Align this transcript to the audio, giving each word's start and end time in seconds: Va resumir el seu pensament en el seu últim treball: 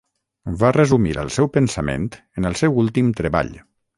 Va 0.61 0.71
resumir 0.77 1.11
el 1.25 1.29
seu 1.35 1.51
pensament 1.59 2.09
en 2.41 2.49
el 2.51 2.57
seu 2.63 2.83
últim 2.87 3.15
treball: 3.23 3.55